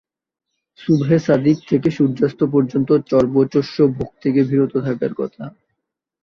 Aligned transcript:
সুবহে 0.79 1.17
সাদিক 1.19 1.57
থেকে 1.69 1.89
সূর্যাস্ত 1.91 2.39
পর্যন্ত 2.53 2.89
চর্বচোষ্য 3.09 3.75
ভোগ 3.95 4.11
থেকে 4.23 4.39
বিরত 4.49 4.73
থাকার 4.87 5.13
কথা। 5.15 5.43